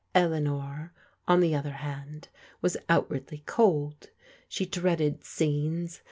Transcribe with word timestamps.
Eleanor, 0.15 0.93
on 1.27 1.41
the 1.41 1.53
other 1.53 1.73
hand, 1.73 2.29
was 2.59 2.75
outwardly 2.89 3.43
cold. 3.45 4.09
She 4.47 4.65
dreaded 4.65 5.23
scenes. 5.23 5.99